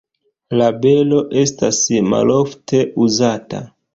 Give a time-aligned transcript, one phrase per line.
[0.61, 3.63] La belo estas malofte uzata.